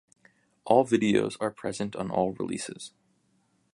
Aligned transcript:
All 0.65 0.83
videos 0.83 1.37
are 1.39 1.51
present 1.51 1.95
on 1.95 2.09
all 2.09 2.31
releases. 2.33 2.91